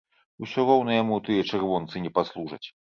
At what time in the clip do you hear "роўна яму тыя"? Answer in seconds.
0.69-1.47